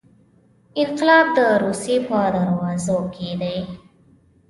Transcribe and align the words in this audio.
انقلاب 0.81 1.25
د 1.37 1.39
روسیې 1.63 1.97
په 2.07 2.17
دروازو 2.35 2.99
کې 3.13 3.29
دی. 3.41 3.57